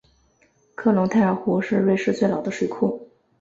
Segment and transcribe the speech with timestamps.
[0.73, 3.07] 克隆泰尔湖是瑞士最老的水库。